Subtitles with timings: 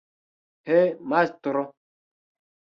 [0.69, 0.77] He,
[1.11, 1.61] mastro!